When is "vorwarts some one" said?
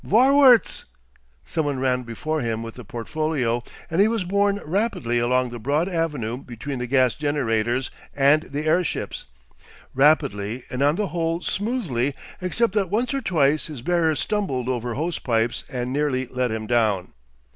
0.03-1.79